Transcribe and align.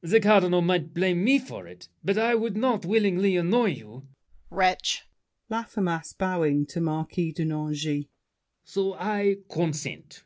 The 0.00 0.20
Cardinal 0.20 0.62
might 0.62 0.94
blame 0.94 1.22
me 1.22 1.38
for 1.38 1.66
it, 1.66 1.90
but 2.02 2.16
I 2.16 2.34
would 2.34 2.56
not 2.56 2.86
willingly 2.86 3.36
annoy 3.36 3.72
you— 3.72 4.04
DIDIER. 4.08 4.42
Wretch! 4.48 5.02
LAFFEMAS 5.50 6.14
(bowing 6.14 6.64
to 6.68 6.80
Marquis 6.80 7.32
de 7.32 7.44
Nangis). 7.44 8.06
So 8.64 8.94
I 8.94 9.36
consent. 9.50 10.24